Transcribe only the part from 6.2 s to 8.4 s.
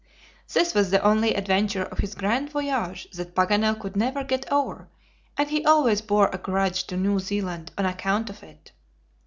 a grudge to New Zealand on account